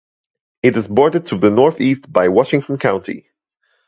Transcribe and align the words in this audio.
It 0.63 0.75
is 0.77 0.87
bordered 0.87 1.27
to 1.27 1.37
the 1.37 1.51
northeast 1.51 2.11
by 2.11 2.29
Washington 2.29 2.79
County. 2.79 3.27